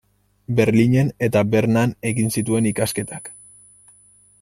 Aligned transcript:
Berlinen 0.59 1.11
eta 1.29 1.43
Bernan 1.57 1.95
egin 2.13 2.35
zituen 2.39 2.71
ikasketak. 2.71 3.35